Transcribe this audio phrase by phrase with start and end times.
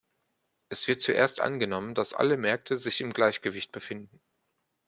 [0.69, 4.19] Es wird zuerst angenommen, dass alle Märkte sich im Gleichgewicht befinden.